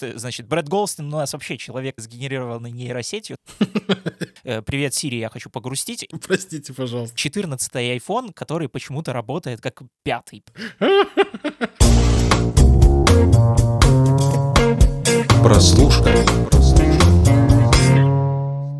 [0.00, 3.36] Значит, Брэд Голстин у нас вообще человек, сгенерированный нейросетью.
[4.44, 6.08] Э, Привет, Сири, я хочу погрустить.
[6.26, 7.14] Простите, пожалуйста.
[7.16, 10.44] 14-й iPhone, который почему-то работает как пятый.
[15.42, 16.57] Прослушка.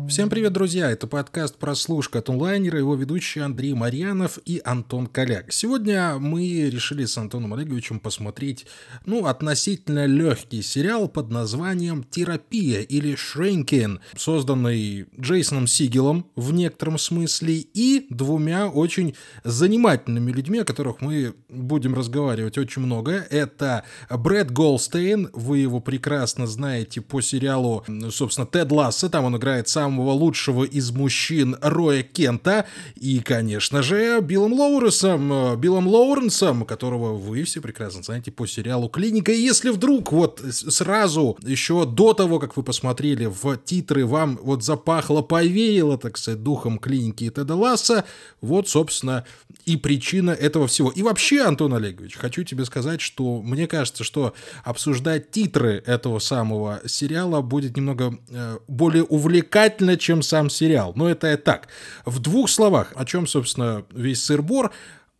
[0.09, 0.89] Всем привет, друзья!
[0.89, 5.53] Это подкаст «Прослушка» от онлайнера, его ведущие Андрей Марьянов и Антон Коляк.
[5.53, 8.65] Сегодня мы решили с Антоном Олеговичем посмотреть,
[9.05, 17.57] ну, относительно легкий сериал под названием «Терапия» или «Shrinking», созданный Джейсоном Сигелом в некотором смысле
[17.57, 19.13] и двумя очень
[19.43, 23.27] занимательными людьми, о которых мы будем разговаривать очень много.
[23.29, 29.67] Это Брэд Голстейн, вы его прекрасно знаете по сериалу, собственно, «Тед Ласса», там он играет
[29.99, 37.43] самого лучшего из мужчин Роя Кента и, конечно же, Биллом Лоуренсом, Биллом Лоуренсом, которого вы
[37.43, 39.33] все прекрасно знаете по сериалу «Клиника».
[39.33, 44.63] И если вдруг вот сразу, еще до того, как вы посмотрели в титры, вам вот
[44.63, 48.05] запахло, повеяло, так сказать, духом «Клиники» и Теда Ласса,
[48.39, 49.25] вот, собственно,
[49.65, 50.91] и причина этого всего.
[50.91, 56.81] И вообще, Антон Олегович, хочу тебе сказать, что мне кажется, что обсуждать титры этого самого
[56.85, 60.93] сериала будет немного э, более увлекательно, чем сам сериал.
[60.95, 61.67] Но это так.
[62.05, 64.71] В двух словах, о чем, собственно, весь сыр-бор.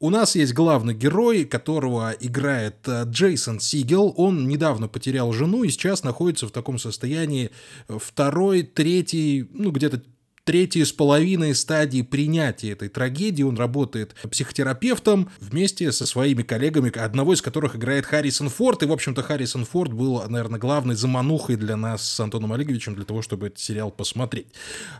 [0.02, 4.14] У нас есть главный герой, которого играет э, Джейсон Сигел.
[4.16, 7.52] Он недавно потерял жену и сейчас находится в таком состоянии
[7.90, 10.02] второй, третий, ну где-то
[10.50, 13.44] третьей с половиной стадии принятия этой трагедии.
[13.44, 18.82] Он работает психотерапевтом вместе со своими коллегами, одного из которых играет Харрисон Форд.
[18.82, 23.06] И, в общем-то, Харрисон Форд был, наверное, главной заманухой для нас с Антоном Олеговичем для
[23.06, 24.48] того, чтобы этот сериал посмотреть.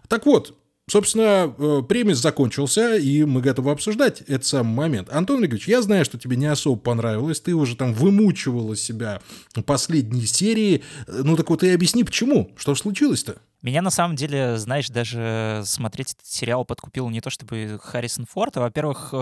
[0.08, 0.56] Так вот,
[0.88, 5.10] Собственно, премис закончился, и мы готовы обсуждать этот самый момент.
[5.12, 9.22] Антон Олегович, я знаю, что тебе не особо понравилось, ты уже там вымучивал из себя
[9.68, 10.84] последние серии.
[11.08, 12.52] Ну так вот и объясни, почему?
[12.58, 13.38] Что случилось-то?
[13.62, 18.56] Меня на самом деле, знаешь, даже смотреть этот сериал подкупил не то чтобы Харрисон Форд,
[18.56, 19.14] а, во-первых,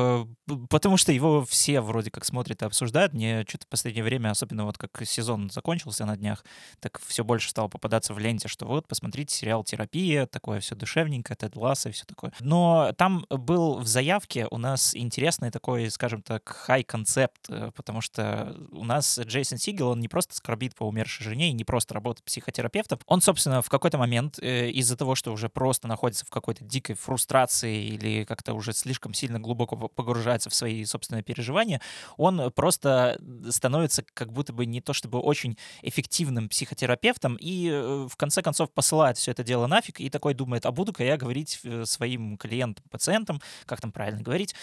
[0.70, 3.14] потому что его все вроде как смотрят и обсуждают.
[3.14, 6.46] Мне что-то в последнее время, особенно вот как сезон закончился на днях,
[6.80, 11.36] так все больше стало попадаться в ленте, что вот, посмотрите сериал «Терапия», такое все душевненькое,
[11.36, 12.32] Тед Ласса и все такое.
[12.40, 18.84] Но там был в заявке у нас интересный такой, скажем так, хай-концепт, потому что у
[18.84, 23.00] нас Джейсон Сигел, он не просто скорбит по умершей жене и не просто работает психотерапевтом,
[23.08, 27.86] он, собственно, в какой-то момент из-за того, что уже просто находится в какой-то дикой фрустрации
[27.86, 31.82] или как-то уже слишком сильно глубоко погружается в свои собственные переживания,
[32.18, 37.70] он просто становится как будто бы не то чтобы очень эффективным психотерапевтом и
[38.10, 41.62] в конце концов посылает все это дело нафиг и такой думает, а буду-ка я говорить
[41.84, 44.56] своим клиентам, пациентам, как там правильно говорить,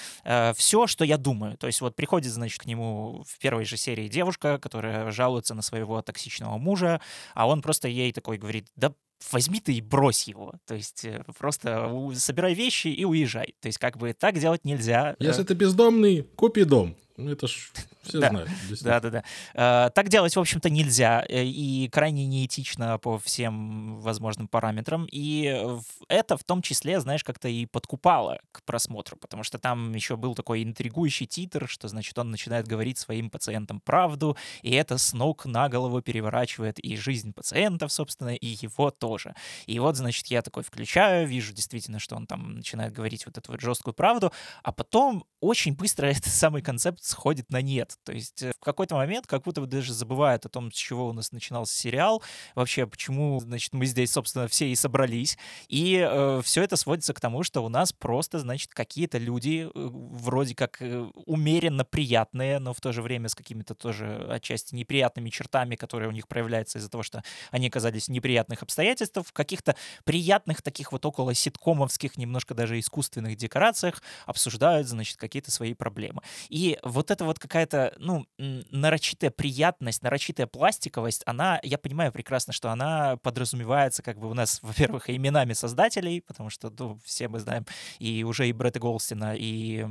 [0.57, 1.57] все, что я думаю.
[1.57, 5.63] То есть вот приходит, значит, к нему в первой же серии девушка, которая жалуется на
[5.63, 7.01] своего токсичного мужа,
[7.35, 8.93] а он просто ей такой говорит, да
[9.31, 10.55] возьми ты и брось его.
[10.67, 13.55] То есть э, просто собирай вещи и уезжай.
[13.61, 15.17] То есть как бы так делать нельзя.
[15.19, 16.97] Если ты бездомный, купи дом.
[17.17, 17.71] Ну, это ж
[18.03, 18.31] все да.
[18.31, 18.51] знают.
[18.83, 19.11] Да, да,
[19.55, 19.91] да.
[19.91, 21.25] Так делать, в общем-то, нельзя.
[21.29, 25.07] Э, и крайне неэтично по всем возможным параметрам.
[25.11, 25.65] И
[26.09, 30.35] это в том числе, знаешь, как-то и подкупало к просмотру, потому что там еще был
[30.35, 35.47] такой интригующий титр, что, значит, он начинает говорить своим пациентам правду, и это с ног
[35.47, 39.35] на голову переворачивает и жизнь пациентов, собственно, и его тоже.
[39.67, 43.53] И вот, значит, я такой включаю, вижу действительно, что он там начинает говорить вот эту
[43.53, 44.33] вот жесткую правду,
[44.63, 47.99] а потом очень быстро этот самый концепт сходит на нет.
[48.05, 51.13] То есть в какой-то момент как будто бы даже забывает о том, с чего у
[51.13, 52.23] нас начинался сериал,
[52.55, 55.37] вообще почему, значит, мы здесь, собственно, все и собрались.
[55.69, 59.71] И э, все это сводится к тому, что у нас просто, значит, какие-то люди э,
[59.75, 65.29] вроде как э, умеренно приятные, но в то же время с какими-то тоже отчасти неприятными
[65.29, 69.77] чертами, которые у них проявляются из-за того, что они оказались в неприятных обстоятельствах, в каких-то
[70.05, 76.23] приятных таких вот около ситкомовских, немножко даже искусственных декорациях обсуждают, значит, какие-то свои проблемы.
[76.49, 82.71] И вот эта вот какая-то, ну, нарочитая приятность, нарочитая пластиковость, она, я понимаю прекрасно, что
[82.71, 87.67] она подразумевается как бы у нас, во-первых, именами создателей, потому что, ну, все мы знаем,
[87.99, 89.87] и уже и Брэда Голстина, и,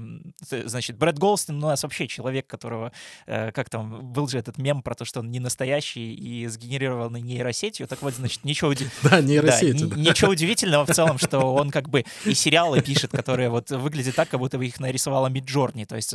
[0.49, 2.91] значит, Брэд Голстин у нас вообще человек, которого,
[3.25, 7.21] э, как там, был же этот мем про то, что он не настоящий и сгенерированный
[7.21, 8.87] нейросетью, так вот, значит, ничего, уди...
[9.03, 9.95] да, нейросеть, да, да.
[9.97, 14.29] ничего удивительного в целом, что он как бы и сериалы пишет, которые вот выглядят так,
[14.29, 16.13] как будто бы их нарисовала Миджорни, то есть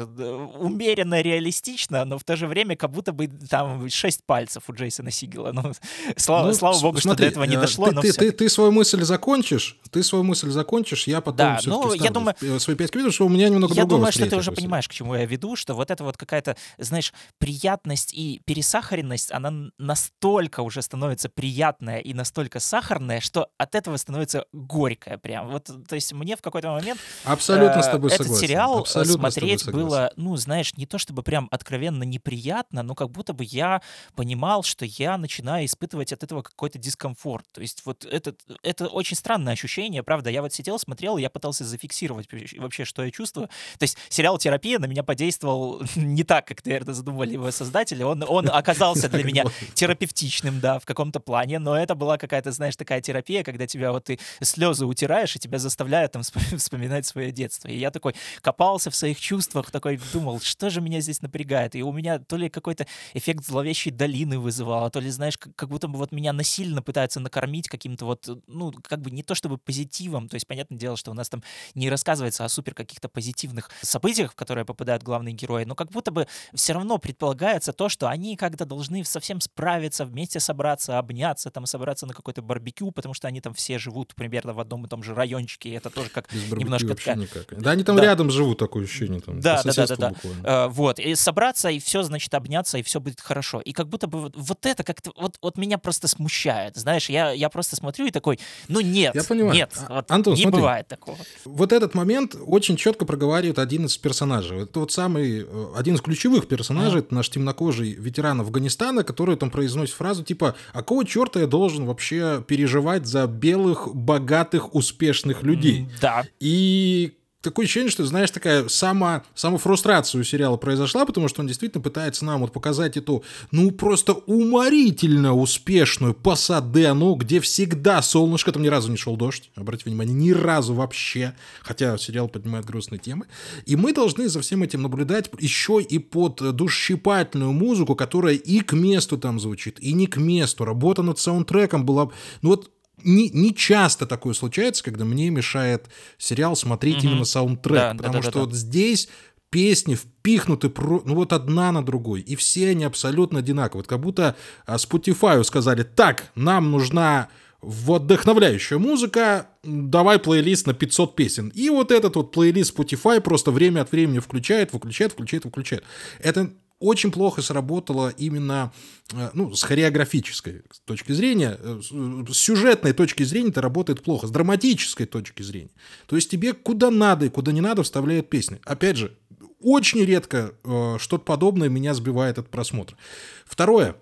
[0.79, 5.11] умеренно реалистично но в то же время как будто бы там шесть пальцев у Джейсона
[5.11, 5.53] Сигела.
[5.53, 5.73] Ну,
[6.17, 8.13] слава, Ну, слава с- богу, смотри, что до этого не э, дошло, ты, но ты,
[8.13, 12.37] ты, ты свою мысль закончишь, ты свою мысль закончишь, я потом Да, ну, я думаю-
[12.41, 14.89] в- свои пять минут, что у меня немного Я думаю, что ты уже этого понимаешь,
[14.89, 20.61] к чему я веду, что вот эта вот какая-то, знаешь, приятность и пересахаренность, она настолько
[20.61, 25.49] уже становится приятная и настолько сахарная, что от этого становится горькая прям.
[25.51, 27.01] Вот, то есть мне в какой-то момент.
[27.25, 28.47] Абсолютно с э, тобой этот согласен.
[28.47, 32.94] сериал э, Абсолютно с смотреть было, ну, знаешь, не то чтобы прям откровенно неприятно, но
[32.94, 33.82] как будто бы я
[34.15, 37.47] понимал, что я начинаю испытывать от этого какой-то дискомфорт.
[37.53, 40.31] То есть вот это, это очень странное ощущение, правда.
[40.31, 42.29] Я вот сидел, смотрел, и я пытался зафиксировать
[42.59, 43.49] вообще, что я чувствую.
[43.79, 48.03] То есть сериал «Терапия» на меня подействовал не так, как, наверное, задумали его создатели.
[48.03, 49.44] Он, он оказался для меня
[49.75, 54.05] терапевтичным, да, в каком-то плане, но это была какая-то, знаешь, такая терапия, когда тебя вот
[54.05, 57.69] ты слезы утираешь, и тебя заставляют там вспом- вспоминать свое детство.
[57.69, 61.77] И я такой копался в своих чувствах, такой думал, что же меня здесь напрягает.
[61.77, 62.85] И у меня то ли какой-то
[63.15, 67.21] эффект зловещей долины вызывало, то ли, знаешь, как, как будто бы вот меня насильно пытаются
[67.21, 71.13] накормить каким-то вот, ну, как бы не то чтобы позитивом, то есть, понятное дело, что
[71.13, 71.45] у нас там
[71.77, 76.11] не рассказывается о супер каких-то позитивных событиях, в которые попадают главные герои, но как будто
[76.11, 81.67] бы все равно предполагается то, что они когда должны совсем справиться, вместе собраться, обняться, там
[81.67, 85.05] собраться на какой-то барбекю, потому что они там все живут примерно в одном и том
[85.05, 87.47] же райончике, и это тоже как Без немножко такая- никак.
[87.63, 88.03] Да, они там Да.
[88.03, 89.21] рядом живут, такое ощущение.
[89.21, 90.15] Там, Да, да, да, да, да.
[90.49, 93.61] Э, вот, и собраться, и все, значит, обняться, и все будет хорошо.
[93.61, 97.33] И как будто бы вот, вот это как-то, вот, вот меня просто смущает, знаешь, я,
[97.33, 99.53] я просто смотрю и такой, ну нет, Я понимаю.
[99.55, 100.61] нет, А- вот Антон, не смотри.
[100.61, 101.19] бывает такого.
[101.45, 104.62] Вот этот момент очень четко проговаривает один из персонажей.
[104.62, 109.50] Это вот самый, э, один из ключевых персонажей, это наш темнокожий ветеран Афганистана, который там
[109.50, 115.91] произносит фразу типа «А кого черта я должен вообще переживать за белых, богатых, успешных людей?»
[116.00, 116.25] Да.
[116.41, 121.82] И такое ощущение, что, знаешь, такая сама, самофрустрация у сериала произошла, потому что он действительно
[121.82, 128.69] пытается нам вот показать эту, ну, просто уморительно успешную Пасадену, где всегда солнышко, там ни
[128.69, 133.26] разу не шел дождь, обратите внимание, ни разу вообще, хотя сериал поднимает грустные темы.
[133.67, 138.73] И мы должны за всем этим наблюдать еще и под душщипательную музыку, которая и к
[138.73, 140.64] месту там звучит, и не к месту.
[140.64, 142.11] Работа над саундтреком была...
[142.43, 142.70] Ну вот
[143.05, 145.87] не, не часто такое случается, когда мне мешает
[146.19, 147.06] сериал смотреть Мгм.
[147.09, 148.41] именно саундтрек, Да, потому да, да, что да.
[148.47, 149.09] вот здесь
[149.50, 153.81] песни впихнуты, про- ну вот одна на другой, и все они абсолютно одинаковые.
[153.83, 154.37] Вот как будто
[154.67, 157.29] а, Spotify сказали, так, нам нужна
[157.62, 161.49] вдохновляющая музыка, давай плейлист на 500 песен.
[161.55, 165.83] И вот этот вот плейлист Spotify просто время от времени включает, выключает, включает, выключает.
[166.21, 166.50] Это
[166.81, 168.73] очень плохо сработало именно
[169.13, 171.89] э, ну, с хореографической точки зрения, э, с
[172.35, 175.71] с сюжетной точки зрения это работает плохо, с драматической точки зрения.
[176.07, 178.61] То есть тебе куда надо и куда не надо вставляют песни.
[178.65, 179.17] Опять же,
[179.61, 182.97] очень редко э, что-то подобное меня сбивает от просмотра.
[183.45, 183.97] Второе.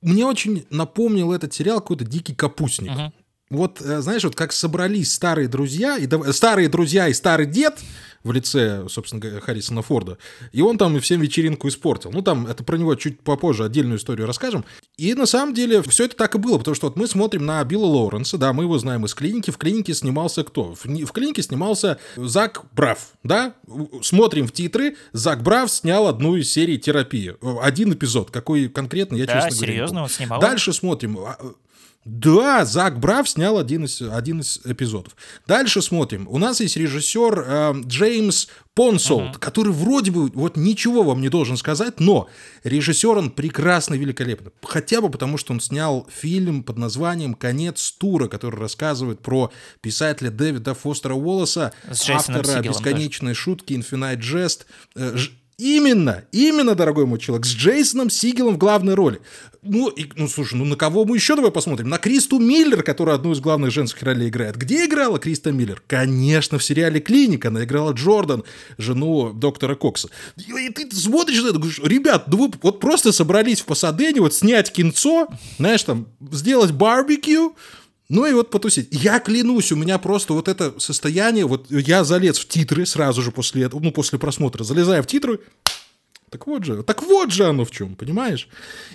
[0.00, 2.90] Мне очень напомнил этот сериал какой-то «Дикий капустник».
[2.90, 3.12] Мгм.
[3.50, 7.78] Вот, э, знаешь, вот как собрались старые друзья, и дав- старые друзья и старый дед
[8.24, 10.18] в лице, собственно говоря, Харрисона Форда,
[10.52, 12.10] и он там и всем вечеринку испортил.
[12.12, 14.64] Ну, там, это про него чуть попозже отдельную историю расскажем.
[14.96, 17.62] И на самом деле все это так и было, потому что вот мы смотрим на
[17.64, 19.50] Билла Лоуренса, да, мы его знаем из клиники.
[19.50, 20.74] В клинике снимался кто?
[20.74, 23.54] В, в клинике снимался Зак Брав, да?
[24.02, 27.36] Смотрим в титры, Зак Брав снял одну из серий терапии.
[27.40, 30.40] Э, Один эпизод, какой конкретно, я, Да, честно говоря, не серьезно, он снимал?
[30.40, 31.18] Дальше смотрим.
[32.04, 35.14] Да, Зак Брав снял один из, один из эпизодов.
[35.46, 36.26] Дальше смотрим.
[36.30, 41.56] У нас есть режиссер э, Джеймс Понсолт, который вроде бы вот ничего вам не должен
[41.56, 42.28] сказать, но
[42.64, 44.52] режиссер он прекрасный, великолепный.
[44.62, 50.30] Хотя бы потому, что он снял фильм под названием «Конец тура», который рассказывает про писателя
[50.30, 51.72] Дэвида Фостера Уоллеса,
[52.08, 54.66] автора «Бесконечной шутки», «Infinite Jest».
[54.94, 55.16] Э,
[55.58, 59.20] Именно, именно, дорогой мой человек, с Джейсоном Сигелом в главной роли.
[59.62, 61.88] Ну, и, ну, слушай, ну на кого мы еще давай посмотрим?
[61.88, 64.56] На Кристу Миллер, которая одну из главных женских ролей играет.
[64.56, 65.82] Где играла Криста Миллер?
[65.88, 67.48] Конечно, в сериале «Клиника».
[67.48, 68.44] Она играла Джордан,
[68.78, 70.10] жену доктора Кокса.
[70.36, 74.34] И, ты смотришь на это, говоришь, ребят, ну вы вот просто собрались в Пасадене, вот
[74.34, 75.26] снять кинцо,
[75.58, 77.56] знаешь, там, сделать барбекю,
[78.08, 78.88] ну и вот потусить.
[78.90, 83.30] Я клянусь, у меня просто вот это состояние, вот я залез в титры сразу же
[83.32, 85.40] после этого, ну, после просмотра, залезаю в титры,
[86.30, 88.48] так вот же, так вот же оно в чем, понимаешь?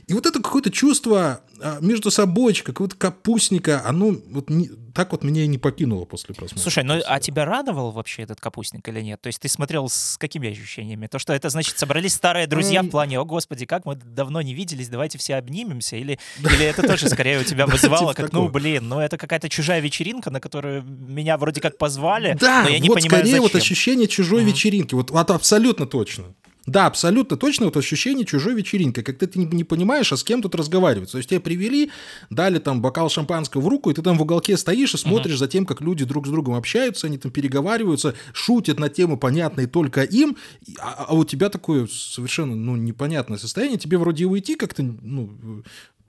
[0.08, 5.24] И вот это какое-то чувство а, между собой, какого-то капустника, оно вот не- так вот
[5.24, 6.62] меня и не покинуло после просмотра.
[6.62, 7.20] Слушай, ну а сериала.
[7.20, 9.22] тебя радовал вообще этот капустник или нет?
[9.22, 11.08] То есть ты смотрел с какими ощущениями?
[11.08, 14.54] То, что это значит, собрались старые друзья в плане, о господи, как мы давно не
[14.54, 15.96] виделись, давайте все обнимемся?
[15.96, 19.50] Или, или это тоже скорее у тебя вызывало, Типа как, ну блин, ну это какая-то
[19.50, 23.42] чужая вечеринка, на которую меня вроде как позвали, Да, но я не вот понимаю, скорее
[23.42, 23.62] вот зачем.
[23.62, 26.26] ощущение чужой вечеринки, вот, вот абсолютно точно.
[26.66, 30.42] Да, абсолютно точно вот ощущение чужой вечеринки, как ты не, не понимаешь, а с кем
[30.42, 31.12] тут разговаривать.
[31.12, 31.92] То есть тебя привели,
[32.30, 35.40] дали там бокал шампанского в руку, и ты там в уголке стоишь и смотришь uh-huh.
[35.40, 39.68] за тем, как люди друг с другом общаются, они там переговариваются, шутят на темы, понятные
[39.68, 40.38] только им,
[40.80, 45.64] а, а у тебя такое совершенно ну, непонятное состояние, тебе вроде уйти как-то, ну,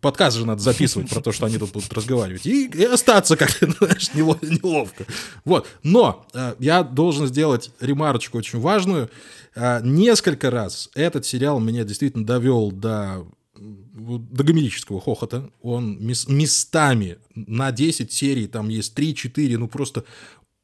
[0.04, 3.70] подкаст же надо записывать про то, что они тут будут разговаривать, и, и остаться как-то,
[3.78, 5.06] знаешь, неловко.
[5.46, 5.66] Вот.
[5.82, 9.10] Но э, я должен сделать ремарочку очень важную.
[9.54, 15.48] Э, несколько раз этот сериал меня действительно довел до до гомерического хохота.
[15.62, 20.04] Он местами на 10 серий, там есть 3-4, ну просто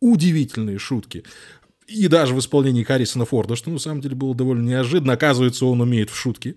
[0.00, 1.24] удивительные шутки
[1.90, 5.12] и даже в исполнении Харрисона Форда, что на самом деле было довольно неожиданно.
[5.12, 6.56] Оказывается, он умеет в шутки.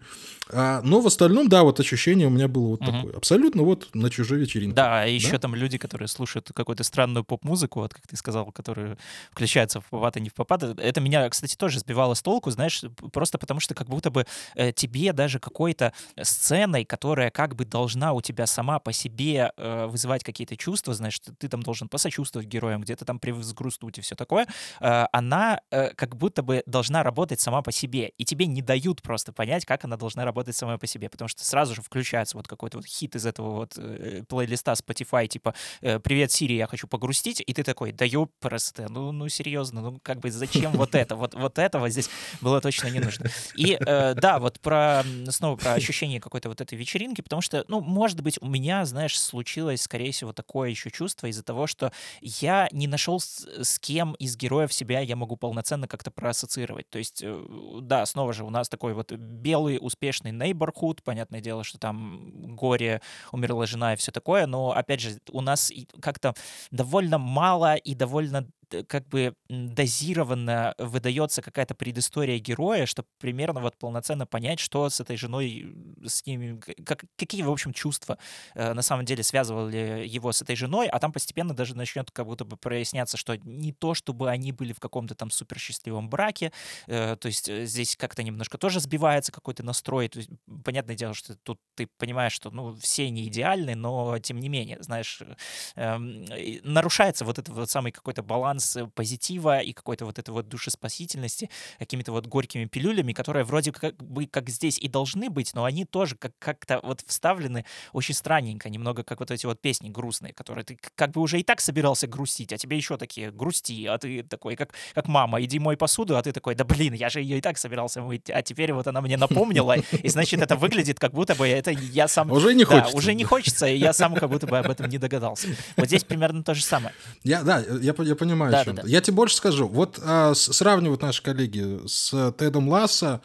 [0.52, 2.92] А, но в остальном, да, вот ощущение у меня было вот угу.
[2.92, 3.14] такое.
[3.16, 4.76] Абсолютно вот на чужой вечеринке.
[4.76, 5.40] Да, а еще да?
[5.40, 8.98] там люди, которые слушают какую-то странную поп-музыку, вот как ты сказал, которые
[9.32, 10.64] включаются в попад и не в попад.
[10.64, 14.26] Это меня, кстати, тоже сбивало с толку, знаешь, просто потому что как будто бы
[14.56, 19.86] э, тебе даже какой-то сценой, которая как бы должна у тебя сама по себе э,
[19.88, 24.48] вызывать какие-то чувства, знаешь, ты, там должен посочувствовать героям, где-то там привзгрустнуть и все такое,
[24.82, 29.02] э, она э, как будто бы должна работать сама по себе, и тебе не дают
[29.02, 32.48] просто понять, как она должна работать самой по себе, потому что сразу же включается вот
[32.48, 36.88] какой-то вот хит из этого вот э, плейлиста Spotify, типа э, «Привет, Сири, я хочу
[36.88, 38.06] погрустить», и ты такой «Да
[38.40, 41.16] просто, ну, ну серьезно, ну как бы зачем вот это?
[41.16, 42.10] Вот, вот этого здесь
[42.42, 43.30] было точно не нужно».
[43.56, 47.80] И э, да, вот про, снова про ощущение какой-то вот этой вечеринки, потому что, ну,
[47.82, 52.68] может быть, у меня, знаешь, случилось, скорее всего, такое еще чувство из-за того, что я
[52.72, 56.90] не нашел с, с кем из героев себя я могу полноценно как-то проассоциировать.
[56.90, 57.46] То есть, э,
[57.82, 63.02] да, снова же у нас такой вот белый, успешный Neighborhood, понятное дело, что там горе,
[63.32, 66.34] умерла жена и все такое, но, опять же, у нас как-то
[66.72, 68.48] довольно мало и довольно
[68.88, 75.18] как бы дозированно выдается какая-то предыстория героя, чтобы примерно вот полноценно понять, что с этой
[75.18, 75.76] женой,
[76.06, 78.18] с ними, как, какие, в общем, чувства
[78.56, 82.26] э, на самом деле связывали его с этой женой, а там постепенно даже начнет как
[82.26, 86.52] будто бы проясняться, что не то, чтобы они были в каком-то там супер счастливом браке,
[86.88, 90.30] э, то есть э, здесь как-то немножко тоже сбивается какой-то настрой, то есть
[90.64, 94.78] понятное дело, что тут ты понимаешь, что ну все не идеальны, но тем не менее,
[94.82, 95.36] знаешь, э,
[95.76, 100.32] э, нарушается вот этот вот самый какой-то баланс баланс э, позитива и какой-то вот этой
[100.32, 105.54] вот душеспасительности какими-то вот горькими пилюлями, которые вроде как бы как здесь и должны быть,
[105.54, 109.90] но они тоже как- как-то вот вставлены очень странненько, немного как вот эти вот песни
[109.90, 113.86] грустные, которые ты как бы уже и так собирался грустить, а тебе еще такие грусти,
[113.86, 117.10] а ты такой, как, как мама, иди мой посуду, а ты такой, да блин, я
[117.10, 120.56] же ее и так собирался мыть, а теперь вот она мне напомнила, и значит это
[120.56, 122.32] выглядит как будто бы это я сам...
[122.32, 122.98] Уже не хочется.
[122.98, 125.48] уже не хочется, и я сам как будто бы об этом не догадался.
[125.78, 126.94] Вот здесь примерно то же самое.
[127.24, 128.88] Я, да, я, я понимаю, да, да, да.
[128.88, 129.68] Я тебе больше скажу.
[129.68, 133.22] Вот а, сравнивают наши коллеги с Тедом Ласса,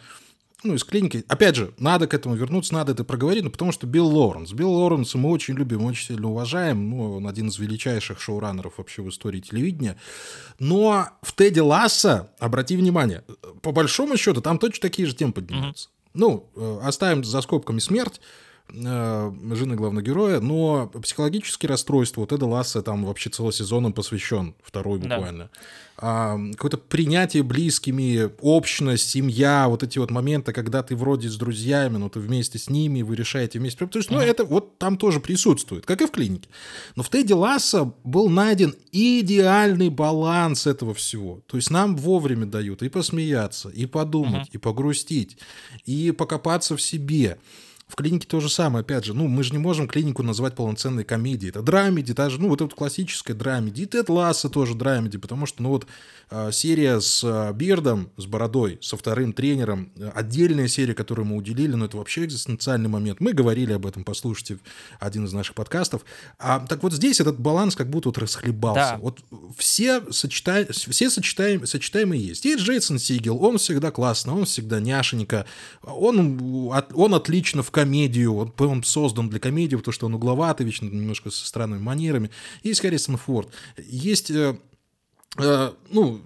[0.64, 1.24] ну, из клиники.
[1.28, 4.52] Опять же, надо к этому вернуться, надо это проговорить, ну, потому что Билл Лоуренс.
[4.52, 6.90] Билл Лоуренс мы очень любим, очень сильно уважаем.
[6.90, 9.96] Ну, он один из величайших шоураннеров вообще в истории телевидения.
[10.58, 13.22] Но в Теде Ласса, обрати внимание,
[13.62, 15.88] по большому счету, там точно такие же темы поднимаются.
[15.88, 16.10] Mm-hmm.
[16.14, 18.20] Ну, э, оставим за скобками смерть,
[18.70, 24.54] жены главного героя, но психологические расстройства, вот Эда Ласса там вообще целый сезон он посвящен,
[24.62, 25.44] второй буквально.
[25.44, 25.60] Да.
[26.00, 31.96] А, какое-то принятие близкими, общность, семья, вот эти вот моменты, когда ты вроде с друзьями,
[31.96, 33.84] но ты вместе с ними, вы решаете вместе.
[33.84, 36.48] То есть, ну, это вот там тоже присутствует, как и в клинике.
[36.94, 41.40] Но в Теди Ласса был найден идеальный баланс этого всего.
[41.48, 44.52] То есть нам вовремя дают и посмеяться, и подумать, uh-huh.
[44.52, 45.38] и погрустить,
[45.84, 47.38] и покопаться в себе.
[47.88, 51.04] В клинике то же самое, опять же, ну, мы же не можем клинику назвать полноценной
[51.04, 51.50] комедией.
[51.50, 53.82] Это драмеди, даже, ну, вот это классическая драмеди.
[53.82, 55.86] И Тед Ласса тоже драмеди, потому что, ну, вот
[56.30, 61.36] э, серия с э, Бирдом, с Бородой, со вторым тренером, э, отдельная серия, которую мы
[61.36, 63.20] уделили, но это вообще экзистенциальный момент.
[63.20, 64.58] Мы говорили об этом, послушайте
[65.00, 66.04] один из наших подкастов.
[66.38, 68.96] А, так вот здесь этот баланс как будто вот расхлебался.
[68.96, 68.98] Да.
[69.00, 69.20] Вот
[69.56, 70.66] все, сочета...
[70.70, 71.66] все сочетаем...
[71.66, 72.44] сочетаемые есть.
[72.44, 75.46] Есть Джейсон Сигел, он всегда классно, он всегда няшенька,
[75.82, 80.86] он, он отлично в комедию, он, он создан для комедии, потому что он угловатый, вечно
[80.86, 82.30] немножко со странными манерами.
[82.64, 84.58] Есть Харрисон Форд, есть э,
[85.38, 86.20] э, ну,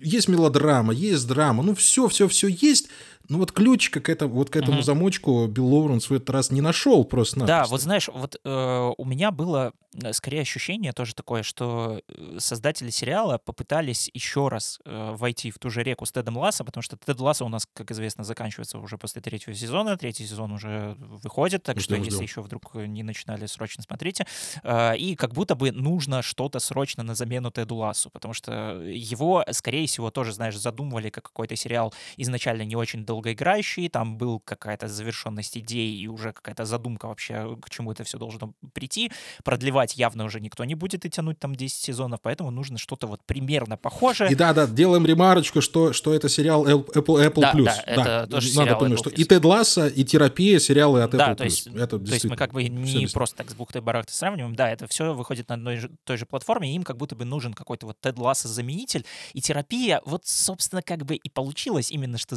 [0.00, 2.88] есть мелодрама, есть драма, ну, все, все, все есть,
[3.28, 4.82] ну вот ключика к этому, вот к этому угу.
[4.82, 7.40] замочку Билл Лоуренс в этот раз не нашел просто.
[7.44, 12.36] Да, вот знаешь, вот э, у меня было Э, скорее ощущение тоже такое, что э,
[12.38, 16.82] создатели сериала попытались еще раз э, войти в ту же реку с Тедом Ласса, потому
[16.82, 20.96] что Тед Ласса у нас, как известно, заканчивается уже после третьего сезона, третий сезон уже
[20.98, 22.04] выходит, так ждем, что ждем.
[22.04, 24.26] если еще вдруг не начинали, срочно смотрите.
[24.62, 29.44] Э, и как будто бы нужно что-то срочно на замену Теду Лассу, потому что его,
[29.50, 34.88] скорее всего, тоже, знаешь, задумывали как какой-то сериал изначально не очень долгоиграющий, там был какая-то
[34.88, 39.12] завершенность идей и уже какая-то задумка вообще, к чему это все должно прийти.
[39.44, 43.20] Продлевать явно уже никто не будет и тянуть там 10 сезонов, поэтому нужно что-то вот
[43.24, 44.32] примерно похожее.
[44.32, 47.64] И да-да, делаем ремарочку, что, что это сериал Apple, Apple Да, Plus.
[47.64, 49.14] да, это тоже Надо Apple что Plus.
[49.14, 51.36] и Тед Ласса, и терапия сериалы от Apple Да, Plus.
[51.36, 54.56] то есть, это то есть мы как бы не просто так с бухтой барахтой сравниваем,
[54.56, 57.24] да, это все выходит на одной же, той же платформе, и им как будто бы
[57.24, 62.18] нужен какой-то вот Тед Ласса заменитель, и терапия, вот, собственно, как бы и получилась именно
[62.18, 62.36] что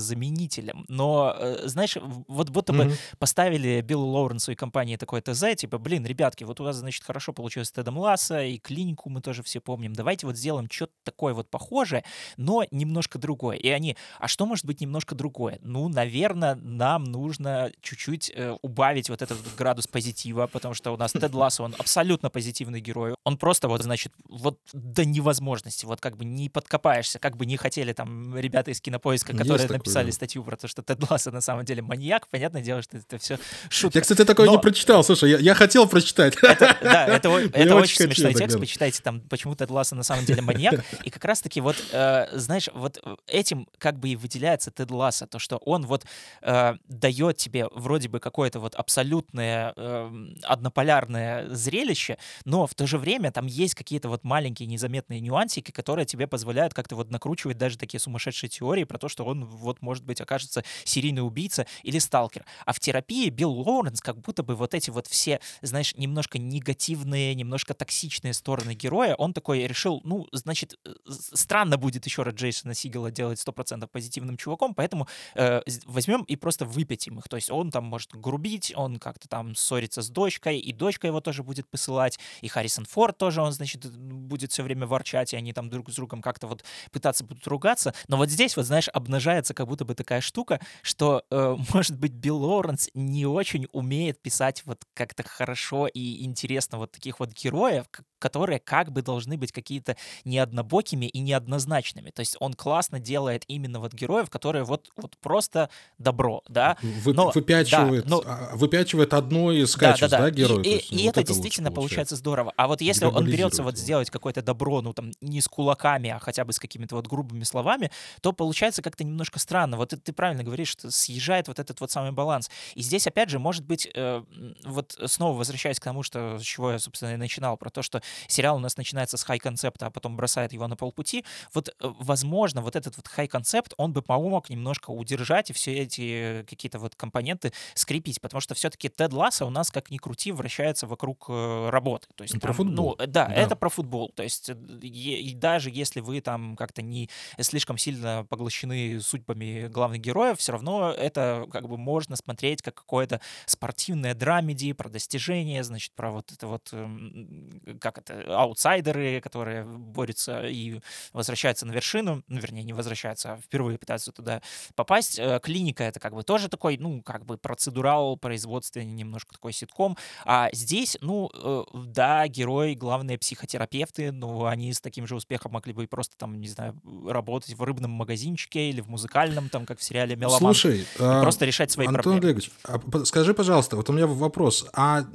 [0.67, 1.97] заменителем, но, э, знаешь,
[2.27, 2.93] вот будто бы Мгм.
[3.19, 7.33] поставили Биллу Лоуренсу и компании такое ТЗ, типа, блин, ребятки, вот у вас, значит, хорошо
[7.33, 11.33] получилось с Тедом Ласса, и клинику мы тоже все помним, давайте вот сделаем что-то такое
[11.33, 12.03] вот похожее,
[12.37, 13.57] но немножко другое.
[13.57, 15.59] И они, а что может быть немножко другое?
[15.61, 21.11] Ну, наверное, нам нужно чуть-чуть э, убавить вот этот градус позитива, потому что у нас
[21.11, 23.15] Тед Лассо, он абсолютно позитивный герой.
[23.23, 27.57] Он просто вот, значит, вот до невозможности, вот как бы не подкопаешься, как бы не
[27.57, 31.65] хотели там ребята из Кинопоиска, которые написали статью про то, что Тед Лассо на самом
[31.65, 33.97] деле маньяк, понятное дело, что это все шутка.
[33.97, 35.03] Я, кстати, такое не Но- прочитал.
[35.03, 36.35] Слушай, я, я хотел прочитать.
[36.41, 38.55] Да, это, это очень очень смешной текст.
[38.55, 38.59] делать.
[38.59, 40.83] Почитайте там, почему Тед Лассо на самом деле маньяк.
[41.03, 45.39] И как раз-таки вот, э, знаешь, вот этим как бы и выделяется Тед Лассо, то,
[45.39, 46.05] что он вот
[46.41, 50.11] э, дает тебе вроде бы какое-то вот абсолютное э,
[50.43, 56.05] однополярное зрелище, но в то же время там есть какие-то вот маленькие незаметные нюансики, которые
[56.05, 60.03] тебе позволяют как-то вот накручивать даже такие сумасшедшие теории про то, что он вот, может
[60.03, 60.46] быть, окажется
[60.83, 62.45] серийный убийца или сталкер.
[62.65, 67.35] А в терапии Билл Лоуренс как будто бы вот эти вот все, знаешь, немножко негативные,
[67.35, 70.93] немножко токсичные стороны героя, он такой решил, ну, значит, э,
[71.33, 76.65] странно будет еще раз Джейсона Сигала делать 100% позитивным чуваком, поэтому э, возьмем и просто
[76.65, 77.27] выпятим их.
[77.27, 81.21] То есть он там может грубить, он как-то там ссорится с дочкой, и дочка его
[81.21, 85.53] тоже будет посылать, и Харрисон Форд тоже, он, значит, будет все время ворчать, и они
[85.53, 87.93] там друг с другом как-то вот пытаться будут ругаться.
[88.07, 90.36] Но вот здесь вот, знаешь, обнажается как будто бы такая штука,
[90.81, 96.77] что, э, может быть, Билл Лоуренс не очень умеет писать вот как-то хорошо и интересно
[96.77, 97.85] вот таких вот героев,
[98.19, 99.95] которые как бы должны быть какие-то
[100.25, 102.11] неоднобокими и неоднозначными.
[102.11, 107.13] То есть он классно делает именно вот героев, которые вот, вот просто добро, да, Вы-
[107.13, 110.59] Но- выпячивает, да, но- а, выпячивает одно из качеств, да, И- героя?
[110.61, 111.77] И, То есть, и вот это лучше действительно получается.
[111.87, 112.53] получается здорово.
[112.57, 116.19] А вот если он берется вот сделать какое-то добро, ну там не с кулаками, а
[116.19, 119.77] хотя бы с какими-то вот грубыми словами, то получается как-то немножко странно.
[119.77, 122.49] Вот это ты правильно говоришь, что съезжает вот этот вот самый баланс.
[122.75, 124.23] И здесь, опять же, может быть, э,
[124.65, 128.01] вот снова возвращаясь к тому, что, с чего я, собственно, и начинал, про то, что
[128.27, 131.23] сериал у нас начинается с хай-концепта, а потом бросает его на полпути.
[131.53, 136.43] Вот, э, возможно, вот этот вот хай-концепт, он бы помог немножко удержать и все эти
[136.49, 140.87] какие-то вот компоненты скрепить, потому что все-таки Тед Ласса у нас, как ни крути, вращается
[140.87, 142.07] вокруг э, работы.
[142.15, 142.95] То есть Про там, футбол.
[142.97, 143.33] Ну, э, да, Да.
[143.33, 144.11] это про футбол.
[144.15, 149.67] То есть э, е- и даже если вы там как-то не слишком сильно поглощены судьбами
[149.67, 155.63] главных героев, все равно это как бы можно смотреть как какое-то спортивное драмеди про достижения,
[155.63, 157.61] значит, про вот это вот, эм,
[157.97, 160.79] как это, аутсайдеры, которые борются и
[161.13, 164.41] возвращаются на вершину, ну, вернее, не возвращаются, а впервые пытаются туда
[164.75, 165.19] попасть.
[165.19, 169.97] Э, Клиника— это как бы тоже такой, ну, как бы процедурал, производственный немножко такой ситком.
[170.25, 175.73] А здесь, ну, э, да, герои, главные психотерапевты, но они с таким же успехом могли
[175.73, 179.79] бы и просто там, не знаю, работать в рыбном магазинчике или в музыкальном, там, как
[179.79, 180.53] в сериале «Меломан».
[180.53, 182.25] Слушай, а, просто решать свои Антон проблемы.
[182.25, 184.67] Олегович, а скажи, пожалуйста, вот у меня вопрос.
[184.73, 185.05] А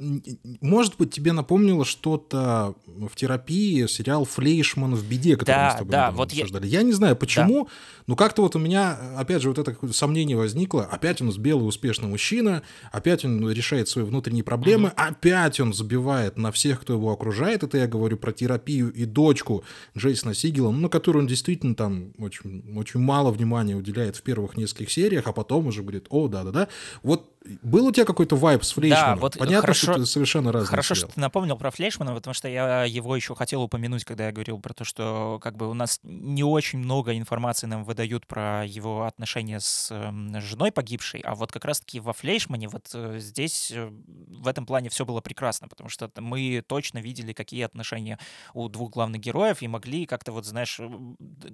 [0.61, 2.82] может быть тебе напомнило что-то out.
[3.09, 6.67] В терапии сериал «Флейшман в беде», который мы Да, с тобой да, вот я- обсуждали?
[6.67, 6.81] Я...
[6.83, 7.67] не знаю, почему,
[8.07, 10.83] но как-то вот у меня, опять же, вот это какое-то сомнение возникло.
[10.83, 16.51] Опять нас белый успешный мужчина, опять он решает свои внутренние проблемы, опять он забивает на
[16.51, 17.63] всех, кто его окружает.
[17.63, 19.63] Это я говорю про терапию и дочку
[19.97, 24.57] Джейсона Сигела, ну, на которую он действительно там очень, очень мало внимания уделяет в первых
[24.57, 26.67] нескольких сериях, а потом уже говорит, о, да-да-да.
[27.03, 27.29] Вот
[27.61, 29.19] был у тебя какой-то вайп с Флейшманом?
[29.19, 31.09] вот Понятно, хорошо- что это совершенно разные Хорошо, сериалы.
[31.11, 34.59] что ты напомнил про Флешмана, потому что я его еще хотел упомянуть, когда я говорил
[34.59, 39.03] про то, что как бы у нас не очень много информации нам выдают про его
[39.05, 43.89] отношения с эм, женой погибшей, а вот как раз-таки во Флейшмане вот э, здесь э,
[43.89, 48.19] в этом плане все было прекрасно, потому что мы точно видели, какие отношения
[48.53, 50.89] у двух главных героев и могли как-то вот, знаешь, э,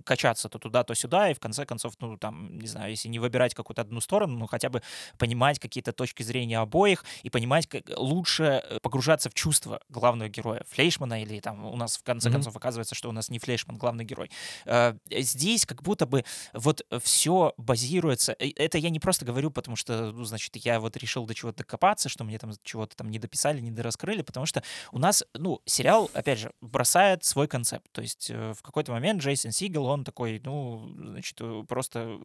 [0.03, 3.19] качаться то туда, то сюда, и в конце концов, ну там, не знаю, если не
[3.19, 4.83] выбирать какую-то одну сторону, ну хотя бы
[5.17, 10.63] понимать, какие какие-то точки зрения обоих и понимать, как лучше погружаться в чувства главного героя,
[10.67, 12.33] Флейшмана, или там у нас в конце mm-hmm.
[12.33, 14.29] концов оказывается, что у нас не Флейшман главный герой.
[14.65, 20.11] Э, здесь как будто бы вот все базируется, это я не просто говорю, потому что,
[20.11, 23.59] ну, значит, я вот решил до чего-то докопаться, что мне там чего-то там не дописали,
[23.59, 28.29] не дораскрыли, потому что у нас, ну, сериал, опять же, бросает свой концепт, то есть
[28.29, 32.19] э, в какой-то момент Джейсон Сигел, он такой, ну, значит, просто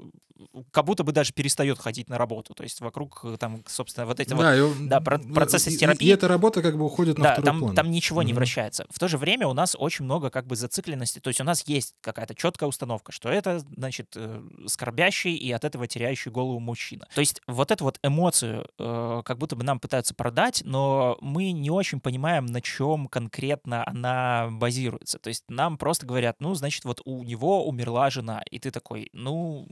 [0.72, 4.30] как будто бы даже перестает ходить на работу, то есть вокруг там, собственно, вот эти
[4.30, 6.08] да, вот и, да, процессы и, терапии.
[6.08, 7.74] И эта работа как бы уходит на да, второй там, план.
[7.74, 8.26] там ничего mm-hmm.
[8.26, 8.83] не вращается.
[8.90, 11.66] В то же время у нас очень много как бы зацикленности, то есть у нас
[11.66, 17.06] есть какая-то четкая установка, что это, значит, э, скорбящий и от этого теряющий голову мужчина.
[17.14, 21.52] То есть вот эту вот эмоцию э, как будто бы нам пытаются продать, но мы
[21.52, 25.18] не очень понимаем, на чем конкретно она базируется.
[25.18, 29.10] То есть нам просто говорят, ну, значит, вот у него умерла жена, и ты такой,
[29.12, 29.66] ну,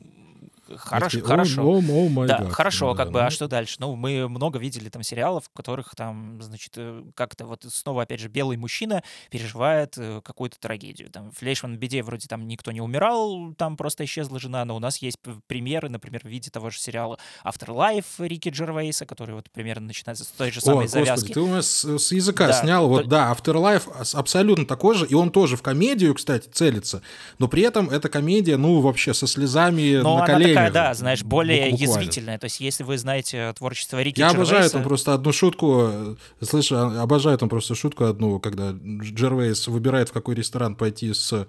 [0.76, 1.62] хорошо, Такие, хорошо.
[1.62, 2.50] О, о, о да, God.
[2.50, 3.26] хорошо, да, как бы, ну.
[3.26, 3.76] а что дальше?
[3.78, 8.20] Ну, мы много видели там сериалов, в которых там, значит, э, как-то вот снова, опять
[8.20, 11.10] же, белый мужчина переживает э, какую-то трагедию.
[11.10, 14.78] Там в Флейшман беде вроде там никто не умирал, там просто исчезла жена, но у
[14.78, 19.86] нас есть примеры, например, в виде того же сериала Afterlife Рики Джервейса, который вот примерно
[19.86, 21.32] начинается с той же О, самой господи, завязки.
[21.32, 25.14] ты у нас с языка Да, снял, вот то- да, Afterlife абсолютно такой же, и
[25.14, 27.02] он тоже в комедию, кстати, целится,
[27.38, 30.54] но при этом эта комедия, ну, вообще со слезами Но на коленях.
[30.68, 31.82] Такая, да, знаешь, более буквально.
[32.00, 32.38] язвительная.
[32.38, 36.14] То есть, если вы знаете творчество Рики Я обожаю Джервейса- там просто одну шутку, э,
[36.40, 41.32] слышь, а- обожаю там просто шутку одну, когда Джервейс выбирает, в какой ресторан пойти с
[41.32, 41.46] э,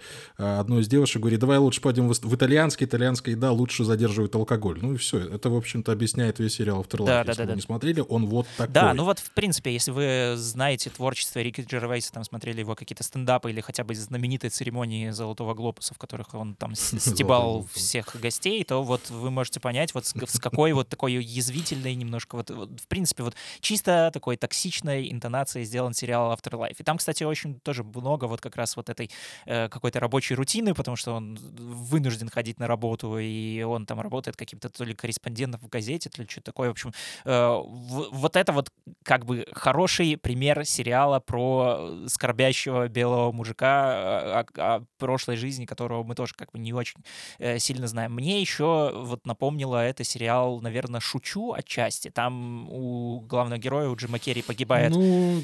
[0.60, 4.80] одной из девушек, говорит, давай лучше пойдем в итальянский, итальянская еда лучше задерживает алкоголь.
[4.82, 7.06] Ну и все, это, в общем-то, объясняет весь сериал Afterlife.
[7.06, 7.56] Да, да, Если да, вы да.
[7.56, 8.74] не смотрели, он вот такой.
[8.74, 13.04] Да, ну вот, в принципе, если вы знаете творчество Рики Джервейса, там смотрели его какие-то
[13.04, 18.64] стендапы или хотя бы знаменитые церемонии Золотого Глобуса, в которых он там стебал всех гостей,
[18.64, 22.80] то вот вы можете понять, вот с, с какой вот такой язвительной немножко, вот, вот,
[22.80, 26.76] в принципе, вот чисто такой токсичной интонацией сделан сериал Afterlife.
[26.80, 29.10] И там, кстати, очень тоже много вот как раз вот этой
[29.46, 34.38] э, какой-то рабочей рутины, потому что он вынужден ходить на работу, и он там работает
[34.38, 36.70] каким-то то ли корреспондентом в газете, то ли что-то такое.
[36.70, 36.94] В общем,
[37.26, 38.72] э, вот это вот
[39.04, 46.16] как бы хороший пример сериала про скорбящего белого мужика, о, о прошлой жизни, которого мы
[46.16, 47.02] тоже как бы не очень
[47.40, 48.14] э, сильно знаем.
[48.14, 52.10] Мне еще вот напомнило это сериал, наверное, «Шучу» отчасти.
[52.10, 55.42] Там у главного героя, у Джима Керри погибает, Ну,